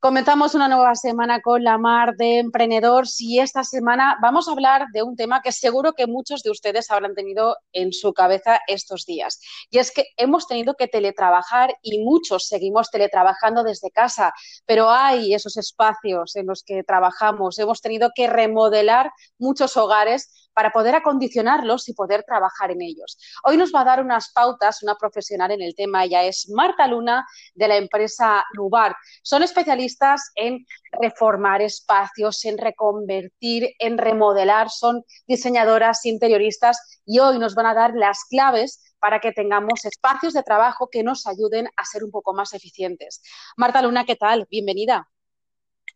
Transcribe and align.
Comenzamos 0.00 0.54
una 0.54 0.68
nueva 0.68 0.94
semana 0.94 1.40
con 1.40 1.64
la 1.64 1.76
Mar 1.76 2.14
de 2.14 2.38
Emprendedores 2.38 3.20
y 3.20 3.40
esta 3.40 3.64
semana 3.64 4.16
vamos 4.22 4.46
a 4.46 4.52
hablar 4.52 4.86
de 4.92 5.02
un 5.02 5.16
tema 5.16 5.42
que 5.42 5.50
seguro 5.50 5.92
que 5.92 6.06
muchos 6.06 6.44
de 6.44 6.52
ustedes 6.52 6.92
habrán 6.92 7.16
tenido 7.16 7.56
en 7.72 7.92
su 7.92 8.12
cabeza 8.12 8.60
estos 8.68 9.06
días. 9.06 9.40
Y 9.70 9.78
es 9.78 9.90
que 9.90 10.04
hemos 10.16 10.46
tenido 10.46 10.74
que 10.74 10.86
teletrabajar 10.86 11.74
y 11.82 12.04
muchos 12.04 12.46
seguimos 12.46 12.92
teletrabajando 12.92 13.64
desde 13.64 13.90
casa, 13.90 14.32
pero 14.66 14.88
hay 14.88 15.34
esos 15.34 15.56
espacios 15.56 16.36
en 16.36 16.46
los 16.46 16.62
que 16.62 16.84
trabajamos. 16.84 17.58
Hemos 17.58 17.80
tenido 17.80 18.10
que 18.14 18.28
remodelar 18.28 19.10
muchos 19.36 19.76
hogares 19.76 20.47
para 20.58 20.72
poder 20.72 20.96
acondicionarlos 20.96 21.88
y 21.88 21.94
poder 21.94 22.24
trabajar 22.24 22.72
en 22.72 22.82
ellos. 22.82 23.16
Hoy 23.44 23.56
nos 23.56 23.72
va 23.72 23.82
a 23.82 23.84
dar 23.84 24.02
unas 24.02 24.32
pautas 24.32 24.82
una 24.82 24.96
profesional 24.96 25.52
en 25.52 25.62
el 25.62 25.76
tema, 25.76 26.02
ella 26.02 26.24
es 26.24 26.50
Marta 26.50 26.88
Luna 26.88 27.24
de 27.54 27.68
la 27.68 27.76
empresa 27.76 28.44
Nubar. 28.54 28.96
Son 29.22 29.44
especialistas 29.44 30.32
en 30.34 30.66
reformar 31.00 31.62
espacios, 31.62 32.44
en 32.44 32.58
reconvertir, 32.58 33.72
en 33.78 33.98
remodelar, 33.98 34.68
son 34.68 35.04
diseñadoras 35.28 36.04
interioristas 36.06 37.00
y 37.06 37.20
hoy 37.20 37.38
nos 37.38 37.54
van 37.54 37.66
a 37.66 37.74
dar 37.74 37.94
las 37.94 38.24
claves 38.24 38.96
para 38.98 39.20
que 39.20 39.30
tengamos 39.30 39.84
espacios 39.84 40.32
de 40.34 40.42
trabajo 40.42 40.88
que 40.90 41.04
nos 41.04 41.28
ayuden 41.28 41.68
a 41.76 41.84
ser 41.84 42.02
un 42.02 42.10
poco 42.10 42.34
más 42.34 42.52
eficientes. 42.52 43.22
Marta 43.56 43.80
Luna, 43.80 44.04
¿qué 44.04 44.16
tal? 44.16 44.48
Bienvenida. 44.50 45.08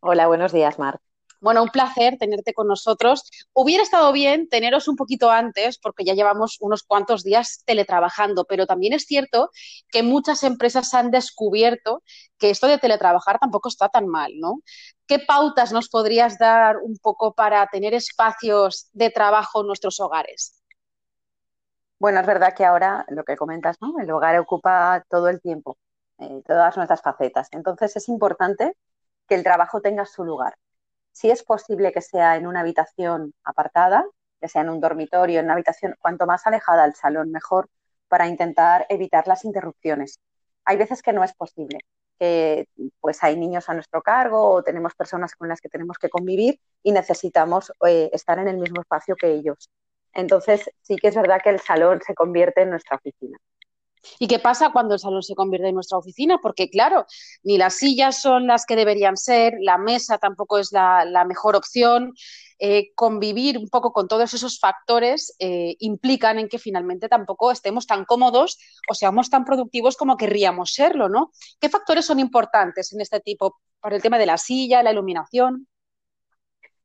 Hola, 0.01 0.29
buenos 0.29 0.53
días, 0.53 0.79
Marta. 0.79 1.12
Bueno, 1.43 1.65
un 1.65 1.71
placer 1.71 2.19
tenerte 2.19 2.55
con 2.55 2.69
nosotros. 2.69 3.29
Hubiera 3.53 3.83
estado 3.83 4.13
bien 4.13 4.49
teneros 4.49 4.87
un 4.87 4.95
poquito 4.95 5.29
antes, 5.29 5.77
porque 5.77 6.05
ya 6.05 6.15
llevamos 6.15 6.57
unos 6.61 6.85
cuantos 6.85 7.25
días 7.25 7.65
teletrabajando, 7.67 8.45
pero 8.45 8.65
también 8.65 8.93
es 8.93 9.07
cierto 9.07 9.51
que 9.91 10.05
muchas 10.05 10.45
empresas 10.45 10.95
han 10.95 11.11
descubierto 11.11 12.05
que 12.39 12.51
esto 12.51 12.69
de 12.69 12.79
teletrabajar 12.79 13.41
tampoco 13.41 13.69
está 13.69 13.89
tan 13.89 14.07
mal, 14.07 14.31
¿no? 14.39 14.61
¿Qué 15.09 15.19
pautas 15.19 15.73
nos 15.73 15.89
podrías 15.89 16.39
dar 16.39 16.77
un 16.77 16.97
poco 16.99 17.35
para 17.35 17.67
tener 17.67 17.93
espacios 17.93 18.89
de 18.93 19.11
trabajo 19.11 19.63
en 19.63 19.67
nuestros 19.67 19.99
hogares? 19.99 20.63
Bueno, 21.99 22.21
es 22.21 22.27
verdad 22.27 22.55
que 22.57 22.65
ahora 22.65 23.05
lo 23.09 23.25
que 23.25 23.37
comentas, 23.37 23.79
¿no? 23.81 23.99
El 23.99 24.09
hogar 24.13 24.39
ocupa 24.39 25.05
todo 25.11 25.29
el 25.29 25.41
tiempo, 25.41 25.77
eh, 26.19 26.41
todas 26.47 26.77
nuestras 26.77 27.03
facetas. 27.03 27.49
Entonces 27.51 27.97
es 27.97 28.09
importante 28.09 28.77
que 29.27 29.35
el 29.35 29.43
trabajo 29.43 29.81
tenga 29.81 30.07
su 30.07 30.23
lugar 30.23 30.55
si 31.13 31.31
es 31.31 31.43
posible 31.43 31.93
que 31.93 32.01
sea 32.01 32.37
en 32.37 32.47
una 32.47 32.61
habitación 32.61 33.35
apartada, 33.45 34.05
que 34.41 34.49
sea 34.49 34.63
en 34.63 34.71
un 34.71 34.81
dormitorio, 34.81 35.39
en 35.39 35.47
una 35.47 35.55
habitación 35.55 35.95
cuanto 36.01 36.27
más 36.27 36.47
alejada 36.47 36.85
del 36.85 36.95
salón, 36.95 37.31
mejor, 37.31 37.69
para 38.09 38.27
intentar 38.27 38.87
evitar 38.89 39.27
las 39.29 39.45
interrupciones. 39.45 40.21
Hay 40.65 40.77
veces 40.77 41.03
que 41.03 41.13
no 41.13 41.25
es 41.25 41.33
posible, 41.35 41.79
que 42.19 42.69
pues 43.01 43.23
hay 43.23 43.37
niños 43.37 43.69
a 43.69 43.75
nuestro 43.75 44.03
cargo 44.03 44.51
o 44.51 44.63
tenemos 44.63 44.95
personas 44.95 45.35
con 45.35 45.49
las 45.49 45.61
que 45.61 45.69
tenemos 45.69 45.99
que 45.99 46.11
convivir 46.11 46.61
y 46.83 46.93
necesitamos 46.93 47.73
eh, 47.87 48.11
estar 48.13 48.39
en 48.39 48.49
el 48.49 48.59
mismo 48.59 48.81
espacio 48.81 49.17
que 49.17 49.33
ellos. 49.33 49.71
Entonces, 50.13 50.71
sí 50.83 50.97
que 50.97 51.09
es 51.09 51.15
verdad 51.15 51.41
que 51.43 51.51
el 51.51 51.61
salón 51.61 52.01
se 52.07 52.15
convierte 52.15 52.63
en 52.63 52.71
nuestra 52.71 52.97
oficina. 52.97 53.39
¿Y 54.19 54.27
qué 54.27 54.39
pasa 54.39 54.71
cuando 54.71 54.95
el 54.95 55.01
salón 55.01 55.23
se 55.23 55.35
convierte 55.35 55.69
en 55.69 55.75
nuestra 55.75 55.99
oficina? 55.99 56.39
Porque, 56.39 56.69
claro, 56.71 57.07
ni 57.43 57.59
las 57.59 57.75
sillas 57.75 58.21
son 58.21 58.47
las 58.47 58.67
que 58.67 58.77
deberían 58.77 59.17
ser, 59.17 59.55
la 59.61 59.79
mesa 59.79 60.19
tampoco 60.19 60.59
es 60.59 60.73
la, 60.73 61.25
mejor 61.27 61.57
opción. 61.57 62.13
Eh, 62.59 62.93
convivir 62.95 63.59
un 63.59 63.69
poco 63.69 63.93
con 63.93 64.07
todos 64.07 64.35
esos 64.35 64.61
factores 64.61 65.35
eh, 65.41 65.75
implican 65.81 66.39
en 66.39 66.49
que 66.49 66.61
finalmente 66.61 67.09
tampoco 67.09 67.51
estemos 67.51 67.87
tan 67.87 68.05
cómodos 68.05 68.59
o 68.89 68.95
seamos 68.95 69.31
tan 69.31 69.45
productivos 69.45 69.97
como 69.97 70.17
querríamos 70.17 70.73
serlo, 70.73 71.09
¿no? 71.09 71.33
¿Qué 71.61 71.69
factores 71.69 72.05
son 72.05 72.21
importantes 72.21 72.93
en 72.93 73.01
este 73.01 73.19
tipo 73.19 73.59
para 73.81 73.97
el 73.97 74.03
tema 74.03 74.19
de 74.19 74.27
la 74.27 74.39
silla, 74.39 74.83
la 74.83 74.93
iluminación? 74.93 75.67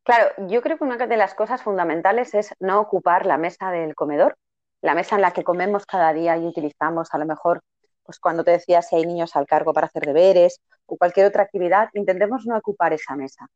Claro, 0.03 0.31
yo 0.47 0.61
creo 0.61 0.77
que 0.77 0.83
una 0.85 1.05
de 1.05 1.17
las 1.17 1.35
cosas 1.35 1.61
fundamentales 1.61 2.33
es 2.33 2.55
no 2.59 2.79
ocupar 2.79 3.25
la 3.25 3.37
mesa 3.37 3.71
del 3.71 3.93
comedor 3.93 4.37
la 4.81 4.95
mesa 4.95 5.15
en 5.15 5.21
la 5.21 5.31
que 5.31 5.43
comemos 5.43 5.85
cada 5.85 6.13
día 6.13 6.37
y 6.37 6.45
utilizamos, 6.45 7.09
a 7.13 7.17
lo 7.17 7.25
mejor, 7.25 7.61
pues 8.03 8.19
cuando 8.19 8.43
te 8.43 8.51
decía 8.51 8.81
si 8.81 8.95
hay 8.95 9.05
niños 9.05 9.35
al 9.35 9.47
cargo 9.47 9.73
para 9.73 9.87
hacer 9.87 10.05
deberes 10.05 10.61
o 10.85 10.97
cualquier 10.97 11.27
otra 11.27 11.43
actividad, 11.43 11.89
intentemos 11.93 12.45
no 12.45 12.57
ocupar 12.57 12.93
esa 12.93 13.15
mesa, 13.15 13.47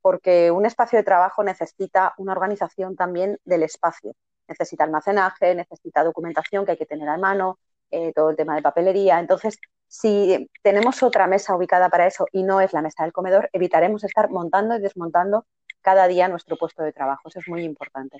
porque 0.00 0.50
un 0.50 0.66
espacio 0.66 0.98
de 0.98 1.04
trabajo 1.04 1.42
necesita 1.42 2.14
una 2.18 2.32
organización 2.32 2.96
también 2.96 3.38
del 3.44 3.62
espacio. 3.64 4.12
Necesita 4.48 4.84
almacenaje, 4.84 5.54
necesita 5.54 6.04
documentación 6.04 6.64
que 6.64 6.72
hay 6.72 6.76
que 6.78 6.86
tener 6.86 7.08
a 7.08 7.18
mano, 7.18 7.58
eh, 7.90 8.12
todo 8.14 8.30
el 8.30 8.36
tema 8.36 8.54
de 8.54 8.62
papelería. 8.62 9.18
Entonces, 9.18 9.58
si 9.88 10.48
tenemos 10.62 11.02
otra 11.02 11.26
mesa 11.26 11.56
ubicada 11.56 11.88
para 11.88 12.06
eso 12.06 12.26
y 12.32 12.42
no 12.42 12.60
es 12.60 12.72
la 12.72 12.82
mesa 12.82 13.02
del 13.04 13.12
comedor, 13.12 13.48
evitaremos 13.52 14.04
estar 14.04 14.30
montando 14.30 14.76
y 14.76 14.80
desmontando 14.80 15.46
cada 15.80 16.08
día 16.08 16.28
nuestro 16.28 16.56
puesto 16.56 16.82
de 16.82 16.92
trabajo. 16.92 17.28
Eso 17.28 17.40
es 17.40 17.48
muy 17.48 17.64
importante. 17.64 18.18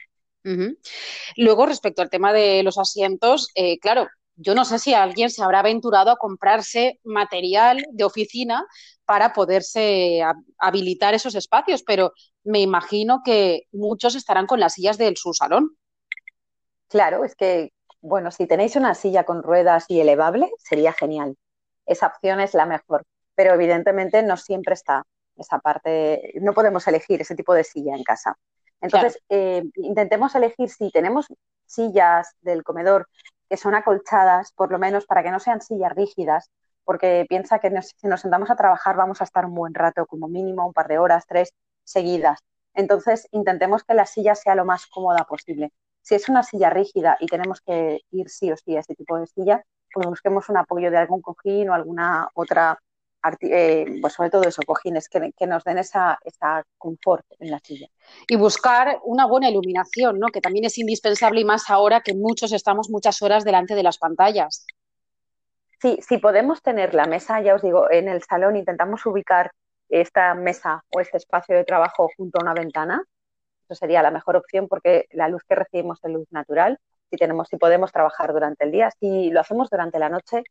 Luego, 1.37 1.67
respecto 1.67 2.03
al 2.03 2.11
tema 2.11 2.33
de 2.33 2.63
los 2.63 2.79
asientos, 2.79 3.49
eh, 3.55 3.79
claro, 3.79 4.09
yo 4.37 4.55
no 4.55 4.65
sé 4.65 4.79
si 4.79 4.95
alguien 4.95 5.31
se 5.31 5.43
habrá 5.43 5.61
aventurado 5.61 6.11
a 6.11 6.17
comprarse 6.17 7.01
material 7.05 7.85
de 7.91 8.05
oficina 8.05 8.67
para 9.05 9.33
poderse 9.33 10.23
habilitar 10.59 11.15
esos 11.15 11.35
espacios, 11.35 11.83
pero 11.83 12.13
me 12.45 12.61
imagino 12.61 13.23
que 13.25 13.63
muchos 13.73 14.15
estarán 14.15 14.47
con 14.47 14.61
las 14.61 14.75
sillas 14.75 14.99
del 14.99 15.17
su 15.17 15.33
salón. 15.33 15.77
Claro, 16.89 17.25
es 17.25 17.35
que, 17.35 17.73
bueno, 18.01 18.31
si 18.31 18.47
tenéis 18.47 18.77
una 18.77 18.95
silla 18.95 19.25
con 19.25 19.43
ruedas 19.43 19.87
y 19.89 20.01
elevable, 20.01 20.51
sería 20.59 20.93
genial. 20.93 21.37
Esa 21.87 22.09
opción 22.09 22.41
es 22.41 22.55
la 22.55 22.67
mejor, 22.67 23.05
pero 23.35 23.55
evidentemente 23.55 24.23
no 24.23 24.37
siempre 24.37 24.75
está 24.75 25.05
esa 25.37 25.59
parte, 25.59 26.33
no 26.41 26.53
podemos 26.53 26.87
elegir 26.87 27.21
ese 27.21 27.35
tipo 27.35 27.55
de 27.55 27.65
silla 27.65 27.95
en 27.95 28.03
casa. 28.03 28.37
Entonces, 28.81 29.19
eh, 29.29 29.65
intentemos 29.77 30.35
elegir 30.35 30.69
si 30.69 30.91
tenemos 30.91 31.27
sillas 31.65 32.35
del 32.41 32.63
comedor 32.63 33.09
que 33.49 33.57
son 33.57 33.75
acolchadas, 33.75 34.53
por 34.53 34.73
lo 34.73 34.79
menos 34.79 35.07
para 35.07 35.23
que 35.23 35.31
no 35.31 35.41
sean 35.41 35.61
sillas 35.61 35.95
rígidas, 35.95 36.51
porque 36.85 37.27
piensa 37.29 37.59
que 37.59 37.71
si 37.83 38.07
nos 38.07 38.21
sentamos 38.21 38.51
a 38.51 38.57
trabajar 38.57 38.97
vamos 38.97 39.21
a 39.21 39.25
estar 39.25 39.45
un 39.45 39.55
buen 39.55 39.75
rato, 39.75 40.07
como 40.07 40.29
mínimo 40.29 40.67
un 40.67 40.73
par 40.73 40.89
de 40.89 40.99
horas, 40.99 41.25
tres 41.27 41.53
seguidas. 41.85 42.41
Entonces, 42.75 43.27
intentemos 43.33 43.85
que 43.85 43.95
la 43.95 44.07
silla 44.07 44.35
sea 44.35 44.55
lo 44.55 44.65
más 44.65 44.87
cómoda 44.87 45.25
posible. 45.25 45.73
Si 46.03 46.15
es 46.15 46.29
una 46.29 46.43
silla 46.43 46.71
rígida 46.71 47.17
y 47.21 47.27
tenemos 47.27 47.61
que 47.61 48.01
ir 48.11 48.29
sí 48.29 48.53
o 48.53 48.57
sí 48.57 48.77
a 48.77 48.81
ese 48.81 48.95
tipo 48.95 49.19
de 49.19 49.27
silla, 49.27 49.65
pues 49.93 50.07
busquemos 50.07 50.49
un 50.49 50.59
apoyo 50.59 50.91
de 50.91 50.99
algún 50.99 51.23
cojín 51.23 51.71
o 51.71 51.75
alguna 51.75 52.29
otra 52.35 52.79
eh, 53.41 53.87
pues 54.01 54.13
sobre 54.13 54.31
todo 54.31 54.43
eso, 54.45 54.63
cojines 54.67 55.09
que, 55.09 55.47
nos 55.47 55.65
den 55.65 55.79
esa, 55.79 56.19
confort 56.79 57.25
en 57.39 57.51
la 57.51 57.59
silla. 57.61 57.89
Y 58.29 58.37
buscar 58.37 59.01
una 59.05 59.27
buena 59.27 59.51
iluminación, 59.51 60.19
¿no? 60.19 60.29
que 60.29 60.41
también 60.41 60.65
es 60.65 60.79
indispensable 60.79 61.41
y 61.41 61.45
más 61.45 61.69
ahora 61.71 62.01
que 62.01 62.15
muchos 62.15 62.53
estamos 62.53 62.89
muchas 62.91 63.21
horas 63.23 63.45
delante 63.45 63.75
de 63.75 63.83
las 63.83 63.99
pantallas. 63.99 64.67
Sí, 65.81 65.99
si 66.07 66.19
podemos 66.19 66.63
tener 66.63 66.95
la 66.95 67.07
mesa, 67.07 67.41
ya 67.41 67.55
os 67.55 67.63
digo, 67.63 67.91
en 67.91 68.09
el 68.09 68.23
salón 68.23 68.57
intentamos 68.57 69.05
ubicar 69.05 69.51
esta 69.89 70.35
mesa 70.35 70.85
o 70.95 71.01
este 71.01 71.19
espacio 71.19 71.55
de 71.55 71.65
trabajo 71.65 72.09
junto 72.17 72.39
a 72.39 72.43
una 72.43 72.55
ventana. 72.55 73.03
Eso 73.65 73.75
sería 73.75 74.03
la 74.03 74.11
mejor 74.11 74.37
opción 74.37 74.69
porque 74.69 75.07
la 75.11 75.29
luz 75.29 75.43
que 75.49 75.55
recibimos 75.55 75.99
es 76.03 76.11
luz 76.11 76.27
natural. 76.31 76.79
Si 77.11 77.17
tenemos, 77.17 77.49
si 77.49 77.57
podemos 77.57 77.93
trabajar 77.93 78.33
durante 78.33 78.65
el 78.65 78.73
día, 78.73 78.91
si 78.99 79.31
lo 79.31 79.41
hacemos 79.41 79.69
durante 79.71 79.99
la 79.99 80.09
noche, 80.09 80.43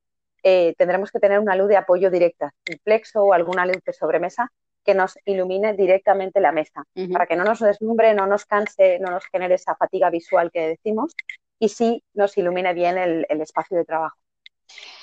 eh, 0.48 0.76
tendremos 0.78 1.12
que 1.12 1.20
tener 1.20 1.40
una 1.40 1.56
luz 1.56 1.68
de 1.70 1.76
apoyo 1.76 2.12
directa, 2.12 2.54
un 2.70 2.78
plexo 2.84 3.24
o 3.24 3.34
alguna 3.34 3.66
luz 3.66 3.82
de 3.84 3.94
sobremesa 3.94 4.52
que 4.84 4.94
nos 4.94 5.18
ilumine 5.26 5.74
directamente 5.74 6.40
la 6.40 6.52
mesa, 6.52 6.84
para 7.12 7.26
que 7.26 7.36
no 7.36 7.44
nos 7.44 7.60
deslumbre, 7.60 8.14
no 8.14 8.28
nos 8.28 8.46
canse, 8.46 9.00
no 9.00 9.10
nos 9.10 9.26
genere 9.26 9.56
esa 9.56 9.76
fatiga 9.76 10.12
visual 10.12 10.52
que 10.52 10.68
decimos 10.68 11.16
y 11.58 11.70
sí 11.70 12.04
nos 12.14 12.38
ilumine 12.38 12.76
bien 12.76 13.00
el, 13.00 13.26
el 13.28 13.42
espacio 13.42 13.76
de 13.76 13.86
trabajo. 13.86 14.18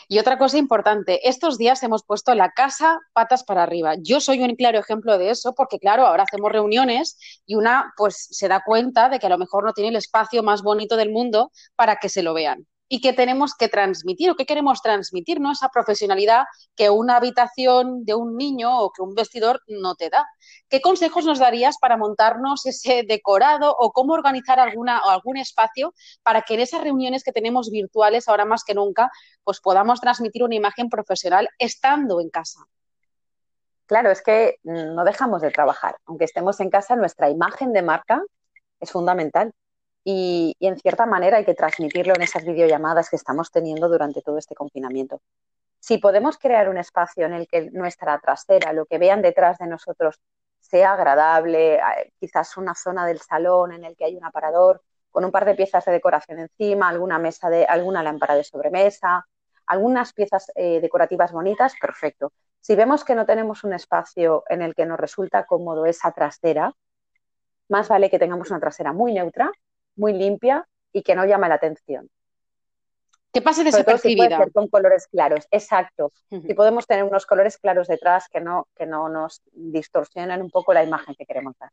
Y 0.06 0.20
otra 0.20 0.38
cosa 0.38 0.58
importante, 0.58 1.28
estos 1.28 1.58
días 1.58 1.82
hemos 1.82 2.04
puesto 2.04 2.32
la 2.36 2.52
casa 2.52 3.00
patas 3.12 3.42
para 3.42 3.64
arriba. 3.64 3.94
Yo 3.98 4.20
soy 4.20 4.44
un 4.44 4.54
claro 4.54 4.78
ejemplo 4.78 5.18
de 5.18 5.30
eso 5.30 5.56
porque, 5.56 5.80
claro, 5.80 6.06
ahora 6.06 6.22
hacemos 6.22 6.52
reuniones 6.52 7.18
y 7.46 7.56
una 7.56 7.92
pues 7.96 8.28
se 8.30 8.46
da 8.46 8.62
cuenta 8.64 9.08
de 9.08 9.18
que 9.18 9.26
a 9.26 9.30
lo 9.30 9.38
mejor 9.38 9.64
no 9.64 9.72
tiene 9.72 9.90
el 9.90 9.96
espacio 9.96 10.44
más 10.44 10.62
bonito 10.62 10.96
del 10.96 11.10
mundo 11.10 11.50
para 11.74 11.96
que 11.96 12.08
se 12.08 12.22
lo 12.22 12.32
vean 12.32 12.64
y 12.88 13.00
qué 13.00 13.12
tenemos 13.12 13.54
que 13.54 13.68
transmitir 13.68 14.30
o 14.30 14.36
qué 14.36 14.44
queremos 14.44 14.82
transmitir, 14.82 15.40
¿no? 15.40 15.50
Esa 15.50 15.70
profesionalidad 15.70 16.44
que 16.76 16.90
una 16.90 17.16
habitación 17.16 18.04
de 18.04 18.14
un 18.14 18.36
niño 18.36 18.80
o 18.80 18.92
que 18.92 19.02
un 19.02 19.14
vestidor 19.14 19.62
no 19.66 19.94
te 19.94 20.10
da. 20.10 20.26
¿Qué 20.68 20.80
consejos 20.80 21.24
nos 21.24 21.38
darías 21.38 21.78
para 21.78 21.96
montarnos 21.96 22.66
ese 22.66 23.04
decorado 23.08 23.74
o 23.78 23.92
cómo 23.92 24.12
organizar 24.12 24.60
alguna, 24.60 25.00
o 25.06 25.08
algún 25.08 25.38
espacio 25.38 25.94
para 26.22 26.42
que 26.42 26.54
en 26.54 26.60
esas 26.60 26.82
reuniones 26.82 27.24
que 27.24 27.32
tenemos 27.32 27.70
virtuales 27.70 28.28
ahora 28.28 28.44
más 28.44 28.62
que 28.62 28.74
nunca, 28.74 29.10
pues 29.42 29.60
podamos 29.60 30.00
transmitir 30.00 30.44
una 30.44 30.54
imagen 30.54 30.90
profesional 30.90 31.48
estando 31.58 32.20
en 32.20 32.28
casa? 32.28 32.60
Claro, 33.86 34.10
es 34.10 34.22
que 34.22 34.56
no 34.64 35.04
dejamos 35.04 35.42
de 35.42 35.50
trabajar. 35.50 35.96
Aunque 36.06 36.24
estemos 36.24 36.60
en 36.60 36.70
casa, 36.70 36.96
nuestra 36.96 37.30
imagen 37.30 37.72
de 37.72 37.82
marca 37.82 38.22
es 38.80 38.90
fundamental 38.90 39.52
y, 40.04 40.56
en 40.60 40.78
cierta 40.78 41.06
manera 41.06 41.38
hay 41.38 41.44
que 41.44 41.54
transmitirlo 41.54 42.14
en 42.14 42.22
esas 42.22 42.44
videollamadas 42.44 43.08
que 43.10 43.16
estamos 43.16 43.50
teniendo 43.50 43.88
durante 43.88 44.22
todo 44.22 44.38
este 44.38 44.54
confinamiento. 44.54 45.20
Si 45.78 45.98
podemos 45.98 46.38
crear 46.38 46.68
un 46.68 46.78
espacio 46.78 47.26
en 47.26 47.32
el 47.32 47.48
que 47.48 47.70
nuestra 47.72 48.18
trasera, 48.20 48.72
lo 48.72 48.86
que 48.86 48.98
vean 48.98 49.22
detrás 49.22 49.58
de 49.58 49.66
nosotros, 49.66 50.20
sea 50.60 50.92
agradable, 50.92 51.80
quizás 52.20 52.56
una 52.56 52.74
zona 52.74 53.06
del 53.06 53.20
salón 53.20 53.72
en 53.72 53.84
el 53.84 53.96
que 53.96 54.04
hay 54.04 54.16
un 54.16 54.24
aparador 54.24 54.82
con 55.10 55.24
un 55.24 55.30
par 55.30 55.44
de 55.44 55.54
piezas 55.54 55.84
de 55.84 55.92
decoración 55.92 56.38
encima, 56.38 56.88
alguna 56.88 57.18
mesa 57.18 57.50
de, 57.50 57.66
alguna 57.66 58.02
lámpara 58.02 58.34
de 58.34 58.44
sobremesa, 58.44 59.26
algunas 59.66 60.12
piezas 60.12 60.50
eh, 60.54 60.80
decorativas 60.80 61.32
bonitas, 61.32 61.74
perfecto. 61.80 62.32
Si 62.60 62.76
vemos 62.76 63.04
que 63.04 63.14
no 63.14 63.26
tenemos 63.26 63.64
un 63.64 63.74
espacio 63.74 64.44
en 64.48 64.62
el 64.62 64.74
que 64.74 64.86
nos 64.86 64.98
resulta 64.98 65.44
cómodo 65.44 65.84
esa 65.84 66.12
trasera, 66.12 66.72
más 67.68 67.88
vale 67.88 68.08
que 68.08 68.18
tengamos 68.18 68.50
una 68.50 68.60
trasera 68.60 68.92
muy 68.92 69.12
neutra, 69.12 69.50
muy 69.96 70.12
limpia 70.12 70.66
y 70.92 71.02
que 71.02 71.14
no 71.14 71.24
llame 71.24 71.48
la 71.48 71.56
atención. 71.56 72.08
Que 73.32 73.40
pase 73.40 73.64
desapercibida. 73.64 74.44
Si 74.44 74.50
con 74.50 74.68
colores 74.68 75.06
claros, 75.06 75.46
exacto. 75.50 76.12
Si 76.28 76.52
podemos 76.52 76.86
tener 76.86 77.04
unos 77.04 77.24
colores 77.24 77.56
claros 77.56 77.88
detrás 77.88 78.28
que 78.28 78.40
no, 78.40 78.68
que 78.76 78.84
no 78.84 79.08
nos 79.08 79.40
distorsionen 79.52 80.42
un 80.42 80.50
poco 80.50 80.74
la 80.74 80.84
imagen 80.84 81.14
que 81.14 81.24
queremos 81.24 81.54
dar. 81.58 81.70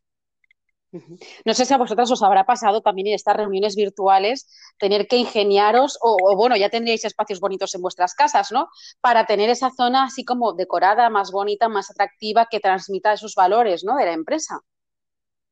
No 1.45 1.53
sé 1.53 1.65
si 1.65 1.73
a 1.73 1.77
vosotras 1.77 2.09
os 2.09 2.23
habrá 2.23 2.45
pasado 2.45 2.81
también 2.81 3.07
en 3.07 3.13
estas 3.13 3.35
reuniones 3.35 3.75
virtuales 3.75 4.47
tener 4.79 5.07
que 5.07 5.17
ingeniaros, 5.17 5.99
o, 6.01 6.35
bueno, 6.35 6.55
ya 6.55 6.69
tendríais 6.69 7.05
espacios 7.05 7.39
bonitos 7.39 7.75
en 7.75 7.81
vuestras 7.81 8.15
casas, 8.15 8.51
¿no? 8.51 8.69
Para 8.99 9.25
tener 9.25 9.49
esa 9.49 9.69
zona 9.69 10.05
así 10.05 10.25
como 10.25 10.53
decorada, 10.53 11.09
más 11.09 11.31
bonita, 11.31 11.69
más 11.69 11.91
atractiva, 11.91 12.47
que 12.49 12.59
transmita 12.59 13.13
esos 13.13 13.35
valores, 13.35 13.83
¿no? 13.83 13.97
De 13.97 14.05
la 14.05 14.13
empresa. 14.13 14.61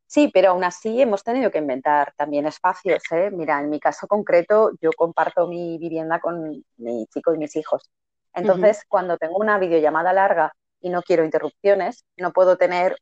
Sí, 0.08 0.32
pero 0.34 0.52
aún 0.52 0.64
así 0.64 1.02
hemos 1.02 1.22
tenido 1.22 1.52
que 1.52 1.58
inventar 1.58 2.14
también 2.16 2.46
espacios. 2.48 3.04
¿eh? 3.12 3.30
Mira, 3.30 3.60
en 3.60 3.70
mi 3.70 3.80
caso 3.80 4.08
concreto, 4.08 4.72
yo 4.82 4.92
comparto 4.94 5.48
mi 5.48 5.78
vivienda 5.78 6.20
con 6.20 6.64
mi 6.78 7.06
chico 7.08 7.34
y 7.36 7.38
mis 7.38 7.56
hijos. 7.58 7.90
Entonces, 8.34 8.84
cuando 8.88 9.18
tengo 9.18 9.36
una 9.38 9.58
videollamada 9.60 10.14
larga 10.14 10.54
y 10.80 10.90
no 10.90 11.02
quiero 11.02 11.26
interrupciones, 11.26 12.06
no 12.16 12.32
puedo 12.32 12.56
tener 12.58 12.96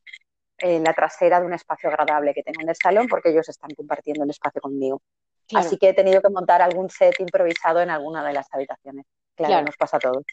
eh, 0.58 0.80
la 0.80 0.94
trasera 0.94 1.38
de 1.38 1.46
un 1.46 1.52
espacio 1.52 1.90
agradable 1.90 2.34
que 2.34 2.42
tengo 2.42 2.60
en 2.62 2.70
el 2.70 2.76
salón 2.76 3.06
porque 3.06 3.30
ellos 3.30 3.48
están 3.48 3.70
compartiendo 3.76 4.24
el 4.24 4.30
espacio 4.30 4.60
conmigo. 4.60 5.00
Así 5.54 5.76
que 5.76 5.90
he 5.90 5.94
tenido 5.94 6.20
que 6.20 6.30
montar 6.30 6.60
algún 6.60 6.90
set 6.90 7.20
improvisado 7.20 7.80
en 7.80 7.90
alguna 7.90 8.26
de 8.26 8.32
las 8.32 8.48
habitaciones. 8.52 9.04
claro. 9.36 9.64
nos 9.64 9.76
pasa 9.76 9.98
a 9.98 10.00
todos 10.00 10.24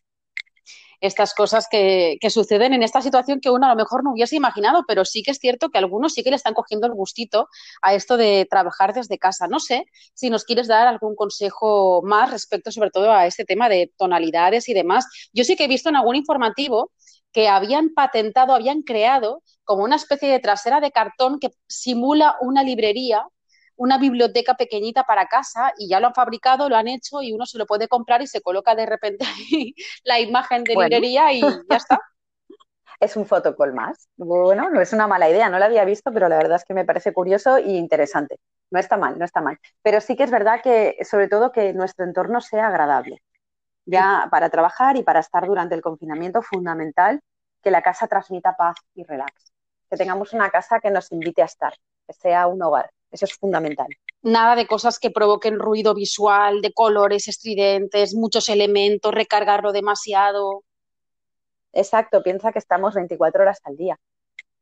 estas 1.04 1.34
cosas 1.34 1.68
que, 1.70 2.18
suceden 2.30 2.74
en 2.74 2.82
esta 2.82 3.02
situación 3.02 3.42
que 3.42 3.50
uno 3.50 3.66
a 3.66 3.70
lo 3.70 3.76
mejor 3.76 4.04
no 4.04 4.14
hubiese 4.14 4.38
imaginado, 4.38 4.86
pero 4.88 5.04
sí 5.04 5.22
que 5.22 5.32
es 5.32 5.38
cierto 5.38 5.70
que 5.70 5.78
algunos 5.78 6.14
sí 6.14 6.24
que 6.24 6.30
le 6.30 6.38
están 6.38 6.54
cogiendo 6.54 6.88
el 6.88 6.94
gustito 6.94 7.50
a 7.82 7.94
esto 7.94 8.16
de 8.16 8.48
trabajar 8.50 8.94
desde 8.94 9.18
casa. 9.18 9.48
No 9.48 9.60
sé 9.60 9.86
si 10.14 10.30
nos 10.30 10.46
quieres 10.46 10.68
dar 10.68 10.88
algún 10.88 11.16
consejo 11.16 12.02
más 12.04 12.32
respecto 12.32 12.72
sobre 12.72 12.90
todo 12.90 13.12
a 13.12 13.28
este 13.28 13.44
tema 13.44 13.68
de 13.68 13.92
tonalidades 13.98 14.70
y 14.70 14.74
demás. 14.74 15.06
Yo 15.34 15.44
sí 15.44 15.58
que 15.58 15.66
he 15.66 15.68
visto 15.68 15.90
en 15.90 15.98
algún 15.98 16.16
informativo 16.16 16.92
que 17.34 17.50
habían 17.50 17.94
patentado, 17.94 18.54
habían 18.54 18.84
creado 18.84 19.44
como 19.66 19.84
una 19.84 19.98
especie 19.98 20.30
de 20.30 20.40
trasera 20.40 20.80
de 20.80 20.92
cartón 20.92 21.40
que 21.40 21.50
simula 21.68 22.38
una 22.40 22.64
librería 22.64 23.26
una 23.76 23.98
biblioteca 23.98 24.56
pequeñita 24.56 25.04
para 25.04 25.28
casa 25.28 25.74
y 25.78 25.90
ya 25.90 26.00
lo 26.00 26.08
han 26.08 26.14
fabricado, 26.14 26.70
lo 26.70 26.76
han 26.76 26.88
hecho 26.88 27.22
y 27.22 27.34
uno 27.34 27.46
se 27.46 27.58
lo 27.58 27.66
puede 27.66 27.88
comprar 27.88 28.22
y 28.22 28.28
se 28.28 28.42
coloca 28.42 28.76
de 28.76 28.86
repente 28.86 29.26
ahí 29.52 29.76
la 30.04 30.20
imagen 30.20 30.64
de 30.64 30.76
librería 30.76 31.32
y 31.34 31.42
ya 31.42 31.78
está. 31.78 32.00
Es 33.00 33.18
un 33.18 33.26
fotocall 33.26 33.74
más. 33.74 34.08
Bueno, 34.16 34.70
no 34.70 34.80
es 34.80 34.94
una 34.94 35.08
mala 35.08 35.30
idea, 35.30 35.50
no 35.50 35.60
la 35.60 35.66
había 35.66 35.84
visto, 35.84 36.14
pero 36.14 36.30
la 36.30 36.38
verdad 36.38 36.56
es 36.56 36.64
que 36.64 36.74
me 36.74 36.86
parece 36.86 37.12
curioso 37.12 37.60
y 37.60 37.76
interesante. 37.76 38.40
No 38.72 38.80
está 38.80 38.96
mal, 38.96 39.20
no 39.20 39.26
está 39.26 39.42
mal. 39.42 39.60
Pero 39.82 40.00
sí 40.00 40.16
que 40.16 40.24
es 40.24 40.32
verdad 40.32 40.62
que, 40.64 40.96
sobre 41.04 41.28
todo, 41.28 41.52
que 41.52 41.74
nuestro 41.74 42.06
entorno 42.06 42.40
sea 42.40 42.68
agradable. 42.68 43.22
Ya 43.86 44.30
para 44.32 44.50
trabajar 44.50 44.96
y 44.96 45.04
para 45.04 45.20
estar 45.20 45.46
durante 45.46 45.76
el 45.76 45.82
confinamiento, 45.82 46.42
fundamental 46.42 47.20
que 47.62 47.72
la 47.72 47.82
casa 47.82 48.08
transmita 48.08 48.56
paz 48.56 48.78
y 48.94 49.04
relax. 49.04 49.52
Que 49.90 49.98
tengamos 49.98 50.32
una 50.32 50.50
casa 50.50 50.80
que 50.80 50.90
nos 50.90 51.12
invite 51.12 51.42
a 51.42 51.46
estar, 51.46 51.74
que 52.08 52.14
sea 52.14 52.48
un 52.48 52.62
hogar. 52.62 52.90
Eso 53.14 53.26
es 53.26 53.36
fundamental. 53.36 53.88
Nada 54.24 54.56
de 54.56 54.66
cosas 54.66 54.98
que 54.98 55.12
provoquen 55.12 55.60
ruido 55.60 55.94
visual, 55.94 56.62
de 56.62 56.74
colores 56.74 57.28
estridentes, 57.28 58.16
muchos 58.16 58.50
elementos, 58.50 59.14
recargarlo 59.14 59.72
demasiado. 59.72 60.64
Exacto, 61.74 62.24
piensa 62.24 62.52
que 62.52 62.58
estamos 62.58 62.96
24 62.96 63.44
horas 63.44 63.62
al 63.66 63.78
día. 63.78 64.00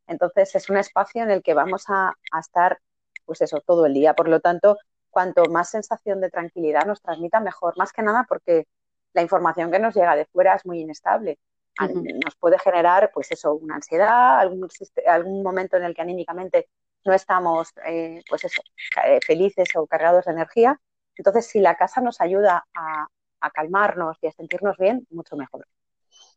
Entonces 0.06 0.54
es 0.54 0.70
un 0.70 0.76
espacio 0.76 1.24
en 1.24 1.32
el 1.32 1.42
que 1.42 1.54
vamos 1.54 1.86
a, 1.88 2.14
estar, 2.38 2.78
pues 3.24 3.42
eso, 3.42 3.62
todo 3.66 3.86
el 3.86 3.94
día. 3.94 4.16
Por 4.16 4.28
lo 4.28 4.42
tanto, 4.42 4.78
cuanto 5.10 5.46
más 5.46 5.70
sensación 5.70 6.20
de 6.20 6.30
tranquilidad 6.30 6.86
nos 6.86 7.02
transmita, 7.02 7.40
mejor. 7.40 7.78
Más 7.78 7.94
que 7.94 8.02
nada 8.02 8.26
porque 8.28 8.68
la 9.14 9.22
información 9.22 9.72
que 9.72 9.80
nos 9.80 9.96
llega 9.96 10.18
de 10.18 10.26
fuera 10.26 10.56
es 10.56 10.66
muy 10.66 10.82
inestable. 10.82 11.40
Nos 11.80 12.36
puede 12.36 12.60
generar, 12.60 13.12
pues 13.14 13.32
eso, 13.32 13.54
una 13.54 13.76
ansiedad, 13.76 14.40
algún, 14.40 14.68
algún 15.08 15.42
momento 15.42 15.78
en 15.78 15.84
el 15.84 15.96
que 15.96 16.02
anímicamente 16.02 16.68
no 17.06 17.14
estamos 17.14 17.70
eh, 17.86 18.22
pues 18.30 18.44
eso, 18.44 18.62
eh, 19.06 19.20
felices 19.26 19.70
o 19.76 19.88
cargados 19.88 20.26
de 20.26 20.32
energía. 20.32 20.80
Entonces, 21.16 21.48
si 21.48 21.60
la 21.60 21.76
casa 21.76 22.02
nos 22.02 22.22
ayuda 22.22 22.66
a, 22.74 23.08
a 23.42 23.50
calmarnos 23.52 24.18
y 24.22 24.28
a 24.28 24.32
sentirnos 24.32 24.78
bien, 24.78 25.06
mucho 25.10 25.36
mejor. 25.36 25.68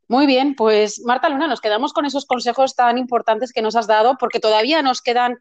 Muy 0.08 0.26
bien, 0.26 0.54
pues 0.54 1.00
Marta 1.04 1.28
Luna, 1.28 1.46
nos 1.46 1.60
quedamos 1.60 1.92
con 1.92 2.04
esos 2.04 2.26
consejos 2.26 2.74
tan 2.74 2.98
importantes 2.98 3.52
que 3.52 3.62
nos 3.62 3.76
has 3.76 3.86
dado, 3.86 4.16
porque 4.18 4.40
todavía 4.40 4.82
nos 4.82 5.00
quedan 5.00 5.38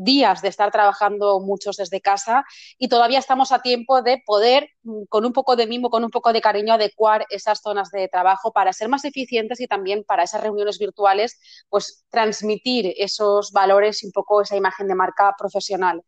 días 0.00 0.42
de 0.42 0.48
estar 0.48 0.70
trabajando 0.70 1.40
muchos 1.40 1.76
desde 1.76 2.00
casa 2.00 2.44
y 2.78 2.88
todavía 2.88 3.18
estamos 3.18 3.52
a 3.52 3.60
tiempo 3.60 4.02
de 4.02 4.22
poder, 4.24 4.70
mm, 4.82 5.04
con 5.08 5.24
un 5.26 5.32
poco 5.32 5.56
de 5.56 5.66
mimo, 5.66 5.90
con 5.90 6.04
un 6.04 6.10
poco 6.10 6.32
de 6.32 6.40
cariño, 6.40 6.74
adecuar 6.74 7.26
esas 7.30 7.60
zonas 7.60 7.90
de 7.90 8.08
trabajo 8.08 8.52
para 8.52 8.72
ser 8.72 8.88
más 8.88 9.04
eficientes 9.04 9.60
y 9.60 9.66
también 9.66 10.04
para 10.04 10.22
esas 10.24 10.42
reuniones 10.42 10.78
virtuales, 10.78 11.38
pues 11.68 12.04
transmitir 12.10 12.94
esos 12.96 13.52
valores 13.52 14.02
y 14.02 14.06
un 14.06 14.12
poco 14.12 14.42
esa 14.42 14.56
imagen 14.56 14.88
de 14.88 14.94
marca 14.94 15.34
profesional. 15.38 16.02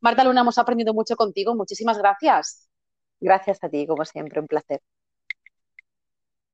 Marta 0.00 0.24
Luna, 0.24 0.42
hemos 0.42 0.58
aprendido 0.58 0.94
mucho 0.94 1.16
contigo. 1.16 1.54
Muchísimas 1.54 1.98
gracias. 1.98 2.68
Gracias 3.20 3.62
a 3.62 3.68
ti, 3.68 3.86
como 3.86 4.04
siempre, 4.04 4.40
un 4.40 4.46
placer. 4.46 4.80